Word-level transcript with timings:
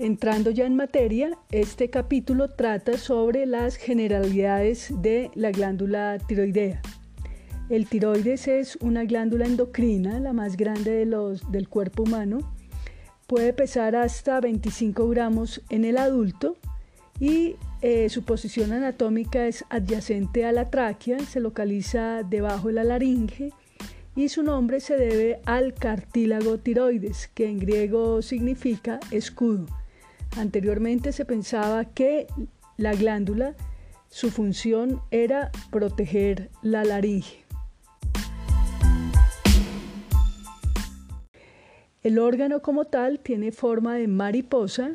Entrando 0.00 0.50
ya 0.50 0.64
en 0.64 0.76
materia, 0.76 1.36
este 1.52 1.90
capítulo 1.90 2.48
trata 2.48 2.96
sobre 2.96 3.44
las 3.44 3.76
generalidades 3.76 4.90
de 5.02 5.30
la 5.34 5.50
glándula 5.50 6.16
tiroidea. 6.26 6.80
El 7.68 7.86
tiroides 7.86 8.48
es 8.48 8.76
una 8.76 9.04
glándula 9.04 9.44
endocrina, 9.44 10.18
la 10.18 10.32
más 10.32 10.56
grande 10.56 10.90
de 10.90 11.04
los, 11.04 11.52
del 11.52 11.68
cuerpo 11.68 12.04
humano. 12.04 12.38
Puede 13.26 13.52
pesar 13.52 13.94
hasta 13.94 14.40
25 14.40 15.06
gramos 15.10 15.60
en 15.68 15.84
el 15.84 15.98
adulto 15.98 16.56
y 17.18 17.56
eh, 17.82 18.08
su 18.08 18.22
posición 18.24 18.72
anatómica 18.72 19.46
es 19.46 19.66
adyacente 19.68 20.46
a 20.46 20.52
la 20.52 20.70
tráquea, 20.70 21.18
se 21.18 21.40
localiza 21.40 22.22
debajo 22.22 22.68
de 22.68 22.74
la 22.74 22.84
laringe 22.84 23.52
y 24.16 24.30
su 24.30 24.42
nombre 24.42 24.80
se 24.80 24.96
debe 24.96 25.40
al 25.44 25.74
cartílago 25.74 26.56
tiroides, 26.56 27.28
que 27.34 27.50
en 27.50 27.58
griego 27.58 28.22
significa 28.22 28.98
escudo. 29.10 29.66
Anteriormente 30.36 31.12
se 31.12 31.24
pensaba 31.24 31.84
que 31.84 32.26
la 32.76 32.94
glándula, 32.94 33.54
su 34.08 34.30
función 34.30 35.00
era 35.10 35.50
proteger 35.70 36.50
la 36.62 36.84
laringe. 36.84 37.44
El 42.02 42.18
órgano 42.18 42.62
como 42.62 42.86
tal 42.86 43.20
tiene 43.20 43.52
forma 43.52 43.96
de 43.96 44.08
mariposa 44.08 44.92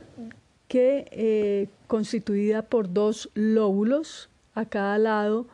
que 0.67 1.05
eh, 1.11 1.67
constituida 1.85 2.63
por 2.63 2.91
dos 2.91 3.29
lóbulos 3.35 4.29
a 4.55 4.65
cada 4.65 4.97
lado 4.97 5.47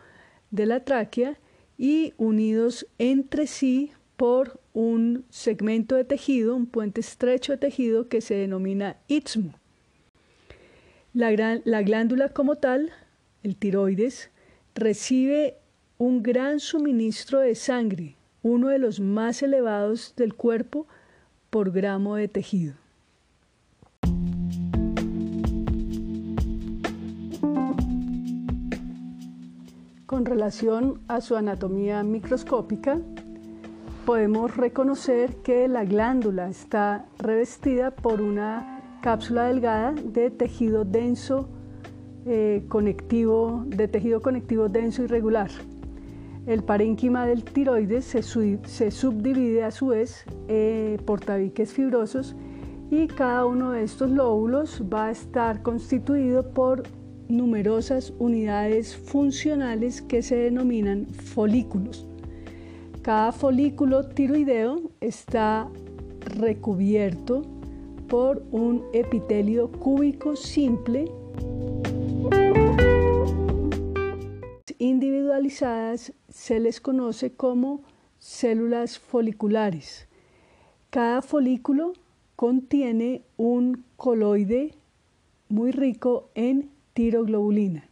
de 0.51 0.65
la 0.65 0.79
tráquea 0.85 1.37
y 1.77 2.13
unidos 2.17 2.87
entre 2.99 3.47
sí 3.47 3.91
por 4.15 4.61
un 4.73 5.25
segmento 5.29 5.95
de 5.95 6.05
tejido, 6.05 6.55
un 6.55 6.67
puente 6.67 7.01
estrecho 7.01 7.53
de 7.53 7.57
tejido 7.57 8.07
que 8.07 8.21
se 8.21 8.35
denomina 8.35 8.95
istmo. 9.07 9.60
La, 11.13 11.81
glándula 11.81 12.29
como 12.29 12.55
tal, 12.55 12.89
el 13.43 13.57
tiroides, 13.57 14.31
recibe 14.73 15.57
un 15.97 16.23
gran 16.23 16.61
suministro 16.61 17.39
de 17.41 17.53
sangre, 17.55 18.15
uno 18.43 18.69
de 18.69 18.79
los 18.79 19.01
más 19.01 19.43
elevados 19.43 20.13
del 20.15 20.33
cuerpo 20.35 20.87
por 21.49 21.71
gramo 21.73 22.15
de 22.15 22.29
tejido. 22.29 22.75
Con 30.05 30.25
relación 30.25 31.01
a 31.09 31.19
su 31.19 31.35
anatomía 31.35 32.03
microscópica, 32.03 33.01
podemos 34.05 34.55
reconocer 34.55 35.35
que 35.43 35.67
la 35.67 35.83
glándula 35.83 36.47
está 36.47 37.05
revestida 37.19 37.91
por 37.91 38.21
una 38.21 38.80
cápsula 39.01 39.45
delgada 39.45 39.93
de 39.93 40.29
tejido 40.29 40.85
denso 40.85 41.49
eh, 42.25 42.63
conectivo, 42.69 43.63
de 43.67 43.87
tejido 43.87 44.21
conectivo 44.21 44.69
denso 44.69 45.03
y 45.03 45.07
regular. 45.07 45.49
El 46.45 46.63
parénquima 46.63 47.25
del 47.25 47.43
tiroides 47.43 48.05
se, 48.05 48.21
subdivide 48.91 49.63
a 49.63 49.71
su 49.71 49.87
vez 49.87 50.23
eh, 50.47 50.97
por 51.05 51.19
tabiques 51.19 51.71
fibrosos 51.71 52.35
y 52.89 53.07
cada 53.07 53.45
uno 53.45 53.71
de 53.71 53.83
estos 53.83 54.09
lóbulos 54.09 54.83
va 54.91 55.07
a 55.07 55.11
estar 55.11 55.61
constituido 55.61 56.51
por 56.51 56.83
numerosas 57.27 58.13
unidades 58.19 58.95
funcionales 58.95 60.01
que 60.01 60.21
se 60.21 60.35
denominan 60.35 61.07
folículos. 61.07 62.07
Cada 63.01 63.31
folículo 63.31 64.07
tiroideo 64.09 64.91
está 64.99 65.69
recubierto 66.37 67.60
por 68.11 68.43
un 68.51 68.83
epitelio 68.91 69.71
cúbico 69.71 70.35
simple 70.35 71.05
individualizadas 74.79 76.11
se 76.27 76.59
les 76.59 76.81
conoce 76.81 77.31
como 77.31 77.83
células 78.19 78.99
foliculares. 78.99 80.09
Cada 80.89 81.21
folículo 81.21 81.93
contiene 82.35 83.21
un 83.37 83.85
coloide 83.95 84.73
muy 85.47 85.71
rico 85.71 86.27
en 86.35 86.69
tiroglobulina. 86.91 87.90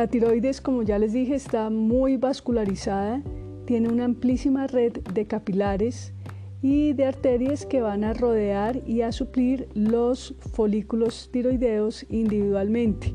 La 0.00 0.06
tiroides, 0.06 0.62
como 0.62 0.82
ya 0.82 0.98
les 0.98 1.12
dije, 1.12 1.34
está 1.34 1.68
muy 1.68 2.16
vascularizada, 2.16 3.20
tiene 3.66 3.90
una 3.90 4.06
amplísima 4.06 4.66
red 4.66 4.94
de 4.94 5.26
capilares 5.26 6.14
y 6.62 6.94
de 6.94 7.04
arterias 7.04 7.66
que 7.66 7.82
van 7.82 8.04
a 8.04 8.14
rodear 8.14 8.80
y 8.86 9.02
a 9.02 9.12
suplir 9.12 9.68
los 9.74 10.34
folículos 10.54 11.28
tiroideos 11.30 12.06
individualmente. 12.08 13.12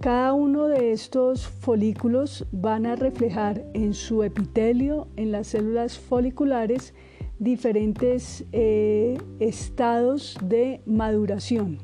Cada 0.00 0.32
uno 0.32 0.66
de 0.66 0.90
estos 0.90 1.46
folículos 1.46 2.44
van 2.50 2.86
a 2.86 2.96
reflejar 2.96 3.64
en 3.72 3.94
su 3.94 4.24
epitelio, 4.24 5.06
en 5.14 5.30
las 5.30 5.46
células 5.46 5.96
foliculares, 5.96 6.92
diferentes 7.38 8.44
eh, 8.50 9.16
estados 9.38 10.36
de 10.42 10.80
maduración. 10.86 11.78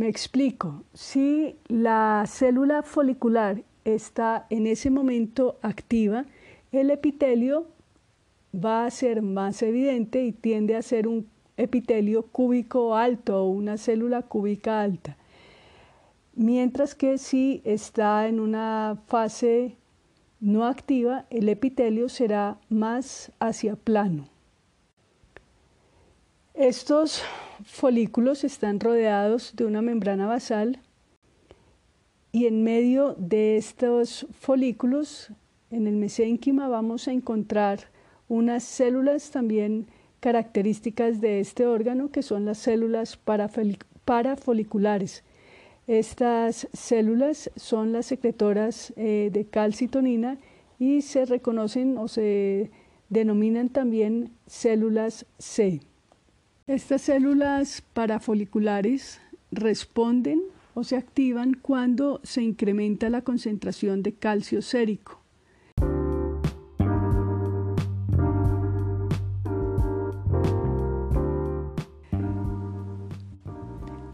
Me 0.00 0.08
explico. 0.08 0.82
Si 0.94 1.56
la 1.68 2.24
célula 2.26 2.82
folicular 2.82 3.64
está 3.84 4.46
en 4.48 4.66
ese 4.66 4.88
momento 4.88 5.58
activa, 5.60 6.24
el 6.72 6.90
epitelio 6.90 7.66
va 8.54 8.86
a 8.86 8.90
ser 8.90 9.20
más 9.20 9.60
evidente 9.60 10.24
y 10.24 10.32
tiende 10.32 10.74
a 10.74 10.80
ser 10.80 11.06
un 11.06 11.28
epitelio 11.58 12.22
cúbico 12.22 12.96
alto 12.96 13.44
o 13.44 13.50
una 13.50 13.76
célula 13.76 14.22
cúbica 14.22 14.80
alta. 14.80 15.18
Mientras 16.34 16.94
que 16.94 17.18
si 17.18 17.60
está 17.66 18.26
en 18.26 18.40
una 18.40 18.96
fase 19.06 19.76
no 20.40 20.64
activa, 20.64 21.26
el 21.28 21.46
epitelio 21.50 22.08
será 22.08 22.56
más 22.70 23.32
hacia 23.38 23.76
plano. 23.76 24.30
Estos 26.60 27.22
folículos 27.64 28.44
están 28.44 28.80
rodeados 28.80 29.56
de 29.56 29.64
una 29.64 29.80
membrana 29.80 30.26
basal 30.26 30.78
y 32.32 32.44
en 32.44 32.64
medio 32.64 33.14
de 33.16 33.56
estos 33.56 34.26
folículos, 34.38 35.32
en 35.70 35.86
el 35.86 35.96
mesénquima, 35.96 36.68
vamos 36.68 37.08
a 37.08 37.12
encontrar 37.12 37.88
unas 38.28 38.62
células 38.62 39.30
también 39.30 39.86
características 40.20 41.22
de 41.22 41.40
este 41.40 41.64
órgano 41.64 42.10
que 42.10 42.22
son 42.22 42.44
las 42.44 42.58
células 42.58 43.18
parafoliculares. 44.04 45.24
Estas 45.86 46.68
células 46.74 47.50
son 47.56 47.92
las 47.92 48.04
secretoras 48.04 48.92
eh, 48.96 49.30
de 49.32 49.46
calcitonina 49.46 50.36
y 50.78 51.00
se 51.00 51.24
reconocen 51.24 51.96
o 51.96 52.06
se 52.06 52.70
denominan 53.08 53.70
también 53.70 54.34
células 54.46 55.24
C. 55.38 55.80
Estas 56.70 57.02
células 57.02 57.82
parafoliculares 57.94 59.20
responden 59.50 60.40
o 60.74 60.84
se 60.84 60.96
activan 60.96 61.54
cuando 61.54 62.20
se 62.22 62.42
incrementa 62.42 63.10
la 63.10 63.22
concentración 63.22 64.04
de 64.04 64.14
calcio 64.14 64.62
sérico. 64.62 65.20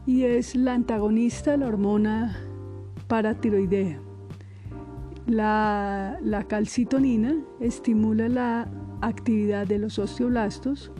Y 0.06 0.22
es 0.22 0.56
la 0.56 0.72
antagonista 0.72 1.50
de 1.50 1.58
la 1.58 1.66
hormona 1.66 2.38
paratiroidea. 3.06 4.00
La, 5.26 6.19
la 6.22 6.44
calcitonina 6.44 7.36
estimula 7.60 8.31
la 8.31 8.70
actividad 9.02 9.66
de 9.66 9.78
los 9.78 9.98
osteoblastos 9.98 10.90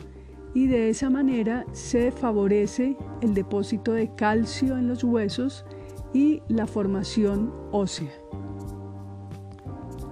y 0.57 0.65
de 0.65 0.89
esa 0.89 1.11
manera 1.11 1.67
se 1.71 2.11
favorece 2.11 2.97
el 3.21 3.35
depósito 3.35 3.93
de 3.93 4.09
calcio 4.15 4.75
en 4.75 4.87
los 4.87 5.03
huesos 5.03 5.63
y 6.15 6.41
la 6.47 6.65
formación 6.65 7.53
ósea. 7.71 8.09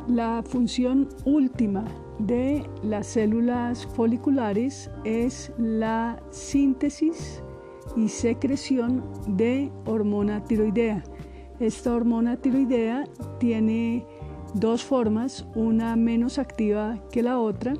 La 0.07 0.43
función 0.47 1.09
última 1.25 1.83
de 2.19 2.63
las 2.83 3.07
células 3.07 3.87
foliculares 3.87 4.91
es 5.03 5.51
la 5.57 6.21
síntesis 6.29 7.41
y 7.97 8.07
secreción 8.07 9.03
de 9.27 9.71
hormona 9.85 10.43
tiroidea. 10.43 11.03
Esta 11.59 11.91
hormona 11.91 12.37
tiroidea 12.37 13.05
tiene 13.39 14.05
dos 14.53 14.83
formas, 14.83 15.47
una 15.55 15.95
menos 15.95 16.37
activa 16.37 16.99
que 17.11 17.23
la 17.23 17.39
otra, 17.39 17.73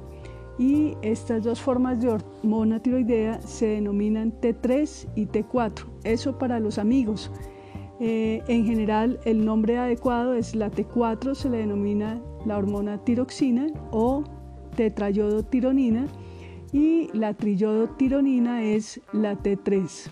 y 0.57 0.95
estas 1.01 1.43
dos 1.43 1.61
formas 1.61 1.99
de 2.01 2.09
hormona 2.09 2.79
tiroidea 2.79 3.41
se 3.41 3.67
denominan 3.67 4.31
T3 4.39 5.07
y 5.15 5.25
T4. 5.27 5.85
Eso 6.03 6.37
para 6.37 6.59
los 6.59 6.77
amigos. 6.77 7.31
Eh, 7.99 8.43
en 8.47 8.65
general, 8.65 9.19
el 9.25 9.45
nombre 9.45 9.77
adecuado 9.77 10.33
es 10.33 10.55
la 10.55 10.69
T4, 10.69 11.33
se 11.33 11.49
le 11.49 11.57
denomina 11.59 12.21
la 12.45 12.57
hormona 12.57 12.97
tiroxina 13.03 13.67
o 13.91 14.23
tetrayodotironina 14.75 16.07
y 16.71 17.09
la 17.13 17.33
triyodotironina 17.33 18.63
es 18.63 18.99
la 19.13 19.41
T3. 19.41 20.11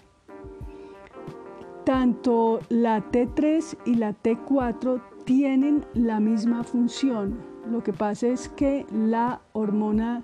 Tanto 1.83 2.61
la 2.69 3.11
T3 3.11 3.77
y 3.85 3.95
la 3.95 4.13
T4 4.13 5.01
tienen 5.25 5.85
la 5.93 6.21
misma 6.21 6.63
función. 6.63 7.37
Lo 7.69 7.83
que 7.83 7.91
pasa 7.91 8.27
es 8.27 8.47
que 8.47 8.85
la 8.93 9.41
hormona 9.51 10.23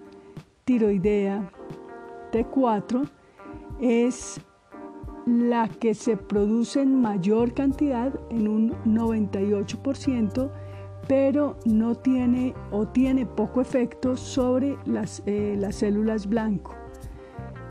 tiroidea 0.70 1.50
T4 2.32 3.10
es 3.82 4.40
la 5.26 5.68
que 5.68 5.96
se 5.96 6.16
produce 6.16 6.84
en 6.84 7.02
mayor 7.02 7.56
cantidad, 7.56 8.14
en 8.30 8.48
un 8.48 8.72
98%, 8.86 10.52
pero 11.08 11.58
no 11.66 11.96
tiene 11.96 12.54
o 12.70 12.88
tiene 12.88 13.26
poco 13.26 13.62
efecto 13.62 14.16
sobre 14.16 14.78
las, 14.86 15.24
eh, 15.26 15.56
las 15.58 15.78
células 15.78 16.28
blanco. 16.28 16.76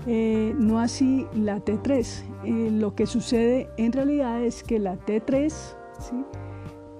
Eh, 0.09 0.56
no 0.59 0.81
así 0.81 1.25
la 1.35 1.65
T3. 1.65 2.25
Eh, 2.43 2.71
lo 2.73 2.97
que 2.97 3.06
sucede 3.06 3.71
en 3.77 3.93
realidad 3.93 4.43
es 4.43 4.65
que 4.65 4.81
la 4.81 4.99
T3, 4.99 5.55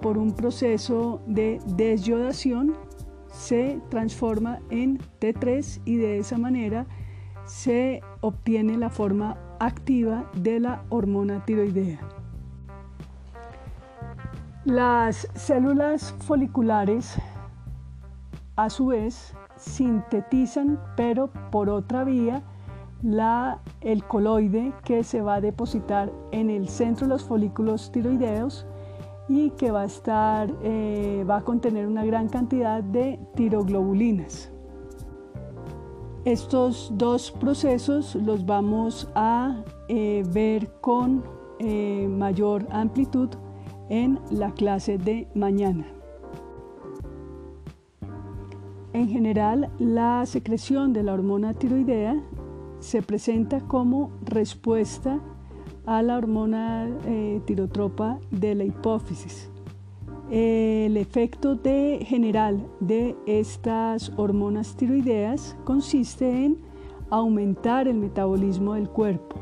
por 0.01 0.17
un 0.17 0.31
proceso 0.31 1.19
de 1.27 1.59
desyodación, 1.75 2.73
se 3.31 3.79
transforma 3.89 4.59
en 4.69 4.99
T3 5.19 5.81
y 5.85 5.97
de 5.97 6.19
esa 6.19 6.37
manera 6.37 6.85
se 7.45 8.01
obtiene 8.21 8.77
la 8.77 8.89
forma 8.89 9.37
activa 9.59 10.29
de 10.35 10.59
la 10.59 10.83
hormona 10.89 11.43
tiroidea. 11.45 11.99
Las 14.65 15.27
células 15.35 16.13
foliculares 16.19 17.15
a 18.55 18.69
su 18.69 18.87
vez 18.87 19.33
sintetizan, 19.55 20.79
pero 20.95 21.29
por 21.49 21.69
otra 21.69 22.03
vía, 22.03 22.43
el 23.81 24.03
coloide 24.03 24.73
que 24.83 25.03
se 25.03 25.21
va 25.21 25.35
a 25.35 25.41
depositar 25.41 26.11
en 26.31 26.49
el 26.49 26.67
centro 26.67 27.07
de 27.07 27.13
los 27.13 27.23
folículos 27.23 27.91
tiroideos 27.91 28.65
y 29.29 29.51
que 29.51 29.69
va 29.69 29.81
a, 29.81 29.85
estar, 29.85 30.51
eh, 30.63 31.23
va 31.29 31.37
a 31.37 31.41
contener 31.43 31.87
una 31.87 32.03
gran 32.03 32.27
cantidad 32.27 32.83
de 32.83 33.19
tiroglobulinas. 33.35 34.51
Estos 36.25 36.91
dos 36.95 37.31
procesos 37.31 38.15
los 38.15 38.45
vamos 38.45 39.07
a 39.15 39.63
eh, 39.87 40.23
ver 40.33 40.71
con 40.81 41.23
eh, 41.59 42.07
mayor 42.09 42.67
amplitud 42.71 43.29
en 43.89 44.19
la 44.31 44.51
clase 44.51 44.97
de 44.97 45.27
mañana. 45.35 45.85
En 48.91 49.07
general, 49.07 49.71
la 49.77 50.25
secreción 50.25 50.91
de 50.91 51.03
la 51.03 51.13
hormona 51.13 51.53
tiroidea 51.53 52.21
se 52.79 53.01
presenta 53.01 53.61
como 53.61 54.11
respuesta 54.23 55.19
a 55.89 56.03
la 56.03 56.17
hormona 56.17 56.87
eh, 57.07 57.41
tirotropa 57.45 58.19
de 58.29 58.53
la 58.53 58.63
hipófisis. 58.63 59.49
El 60.29 60.97
efecto 60.97 61.57
general 61.63 62.67
de 62.79 63.15
estas 63.25 64.11
hormonas 64.15 64.75
tiroideas 64.75 65.57
consiste 65.63 66.45
en 66.45 66.59
aumentar 67.09 67.87
el 67.87 67.97
metabolismo 67.97 68.75
del 68.75 68.87
cuerpo. 68.87 69.37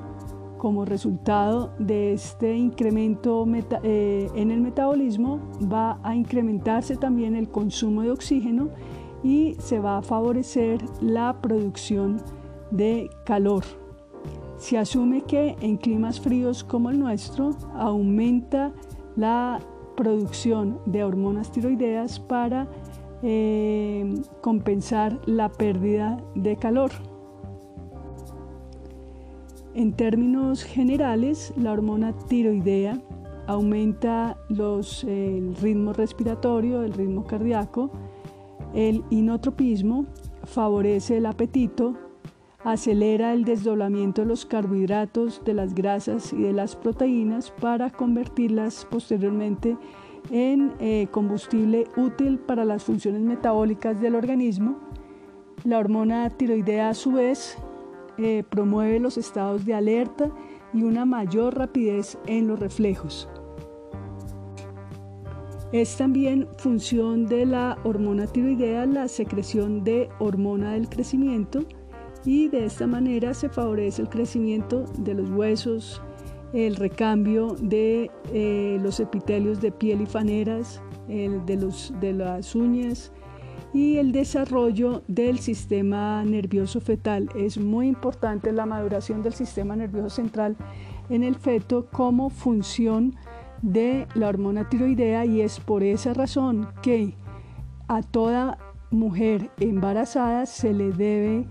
Como 0.58 0.86
resultado 0.86 1.74
de 1.80 2.14
este 2.14 2.56
incremento 2.56 3.46
eh, 3.84 4.30
en 4.34 4.50
el 4.50 4.62
metabolismo 4.62 5.42
va 5.62 6.00
a 6.02 6.16
incrementarse 6.16 6.96
también 6.96 7.36
el 7.36 7.50
consumo 7.50 8.04
de 8.04 8.12
oxígeno 8.12 8.70
y 9.22 9.58
se 9.60 9.80
va 9.80 9.98
a 9.98 10.02
favorecer 10.02 10.82
la 11.02 11.42
producción 11.42 12.22
de 12.72 13.10
calor. 13.26 13.66
Se 14.58 14.78
asume 14.78 15.22
que 15.22 15.56
en 15.62 15.78
climas 15.78 16.20
fríos 16.20 16.64
como 16.64 16.90
el 16.90 17.00
nuestro 17.00 17.52
aumenta 17.76 18.72
la 19.16 19.60
producción 19.96 20.80
de 20.86 21.04
hormonas 21.04 21.52
tiroideas 21.52 22.20
para 22.20 22.68
eh, 23.24 24.22
compensar 24.42 25.20
la 25.26 25.50
pérdida 25.50 26.24
de 26.36 26.56
calor. 26.56 26.92
En 29.74 29.94
términos 29.94 30.64
generales, 30.64 31.54
la 31.56 31.72
hormona 31.72 32.12
tiroidea 32.28 33.00
aumenta 33.46 34.38
los, 34.50 35.04
el 35.04 35.56
ritmo 35.56 35.94
respiratorio, 35.94 36.84
el 36.84 36.94
ritmo 36.94 37.26
cardíaco, 37.26 37.92
el 38.74 39.04
inotropismo, 39.10 40.06
favorece 40.44 41.18
el 41.18 41.28
apetito, 41.28 41.96
acelera 42.72 43.32
el 43.32 43.46
desdoblamiento 43.46 44.22
de 44.22 44.28
los 44.28 44.46
carbohidratos, 44.46 45.42
de 45.46 45.54
las 45.54 45.74
grasas 45.74 46.34
y 46.34 46.42
de 46.42 46.52
las 46.52 46.76
proteínas 46.76 47.50
para 47.50 47.90
convertirlas 47.90 48.86
posteriormente 48.92 49.78
en 50.32 50.74
eh, 50.80 51.08
combustible 51.12 51.86
útil 51.96 52.40
para 52.40 52.66
las 52.66 52.84
funciones 52.84 53.22
metabólicas 53.22 54.02
del 54.02 54.16
organismo. 54.16 54.78
La 55.64 55.80
hormona 55.80 56.30
tiroidea 56.30 56.90
a 56.90 56.94
su 56.94 57.14
vez 57.14 57.58
eh, 58.18 58.44
promueve 58.50 59.00
los 59.00 59.18
estados 59.18 59.66
de 59.66 59.74
alerta 59.74 60.30
y 60.74 60.84
una 60.84 61.06
mayor 61.06 61.58
rapidez 61.58 62.18
en 62.28 62.50
los 62.50 62.60
reflejos. 62.60 63.30
Es 65.72 65.96
también 65.96 66.50
función 66.58 67.28
de 67.28 67.46
la 67.46 67.78
hormona 67.86 68.28
tiroidea 68.28 68.86
la 68.86 69.08
secreción 69.08 69.86
de 69.86 70.10
hormona 70.20 70.74
del 70.74 70.90
crecimiento 70.90 71.66
y 72.26 72.48
de 72.50 72.66
esta 72.66 72.88
manera 72.88 73.34
se 73.34 73.50
favorece 73.50 74.02
el 74.02 74.10
crecimiento 74.10 74.86
de 74.98 75.14
los 75.14 75.30
huesos, 75.30 76.02
el 76.54 76.76
recambio 76.76 77.56
de 77.60 78.10
eh, 78.34 78.80
los 78.82 79.00
epitelios 79.00 79.62
de 79.62 79.72
piel 79.72 80.02
y 80.02 80.06
faneras, 80.06 80.82
el 81.08 81.46
de, 81.46 81.58
los, 81.58 81.94
de 82.00 82.14
las 82.14 82.56
uñas 82.56 83.12
y 83.74 83.98
el 83.98 84.12
desarrollo 84.12 85.04
del 85.08 85.40
sistema 85.40 86.24
nervioso 86.24 86.80
fetal. 86.82 87.30
Es 87.36 87.58
muy 87.58 87.88
importante 87.88 88.52
la 88.52 88.66
maduración 88.66 89.22
del 89.24 89.34
sistema 89.34 89.76
nervioso 89.76 90.10
central 90.10 90.56
en 91.10 91.24
el 91.24 91.36
feto 91.36 91.88
como 91.92 92.30
función 92.30 93.16
de 93.62 94.08
la 94.14 94.30
hormona 94.30 94.70
tiroidea 94.70 95.26
y 95.26 95.42
es 95.42 95.60
por 95.60 95.84
esa 95.84 96.14
razón 96.14 96.70
que 96.82 97.14
a 97.88 98.02
toda 98.02 98.58
mujer 98.92 99.50
embarazada 99.60 100.46
se 100.46 100.74
le 100.74 100.92
debe 100.92 101.48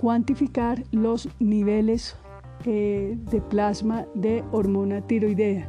cuantificar 0.00 0.82
los 0.92 1.28
niveles 1.38 2.16
eh, 2.64 3.16
de 3.30 3.40
plasma 3.40 4.06
de 4.14 4.42
hormona 4.52 5.00
tiroidea 5.00 5.68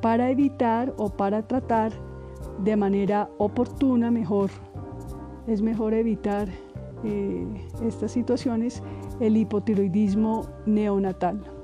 para 0.00 0.30
evitar 0.30 0.94
o 0.98 1.10
para 1.10 1.46
tratar 1.46 1.92
de 2.62 2.76
manera 2.76 3.28
oportuna 3.38 4.10
mejor. 4.10 4.50
Es 5.46 5.62
mejor 5.62 5.94
evitar 5.94 6.48
eh, 7.04 7.46
estas 7.82 8.12
situaciones, 8.12 8.82
el 9.20 9.36
hipotiroidismo 9.36 10.46
neonatal. 10.66 11.55